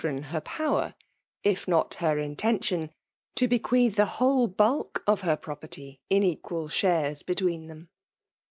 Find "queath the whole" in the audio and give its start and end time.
3.61-4.47